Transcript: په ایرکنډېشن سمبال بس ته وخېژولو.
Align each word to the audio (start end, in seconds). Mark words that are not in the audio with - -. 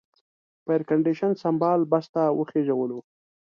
په 0.63 0.69
ایرکنډېشن 0.75 1.31
سمبال 1.43 1.79
بس 1.91 2.05
ته 2.13 2.23
وخېژولو. 2.37 2.99